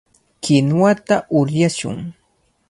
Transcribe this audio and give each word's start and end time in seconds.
Kinuwata 0.43 1.15
uryashun. 1.39 1.97